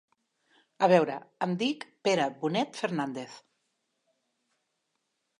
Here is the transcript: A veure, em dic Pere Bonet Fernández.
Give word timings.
A 0.85 0.87
veure, 0.91 1.17
em 1.45 1.51
dic 1.59 1.83
Pere 2.07 2.25
Bonet 2.45 2.79
Fernández. 2.79 3.35